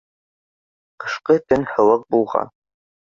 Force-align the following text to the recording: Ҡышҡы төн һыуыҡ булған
Ҡышҡы 1.05 1.37
төн 1.53 1.67
һыуыҡ 1.75 2.09
булған 2.17 2.55